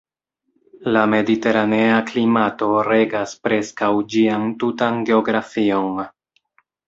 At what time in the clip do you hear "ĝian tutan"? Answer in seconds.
4.13-4.97